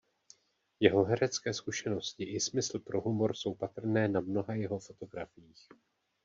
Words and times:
Jeho 0.79 1.03
herecké 1.03 1.53
zkušenosti 1.53 2.23
i 2.23 2.39
smysl 2.39 2.79
pro 2.79 3.01
humor 3.01 3.35
jsou 3.35 3.55
patrné 3.55 4.07
na 4.07 4.19
mnoha 4.19 4.53
jeho 4.53 4.79
fotografiích. 4.79 5.67